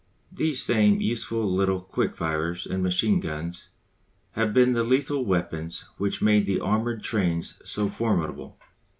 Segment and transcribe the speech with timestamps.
[0.31, 3.69] These same useful little quick firers and machine guns
[4.31, 8.57] have been the lethal weapons which made the armoured trains so formidable.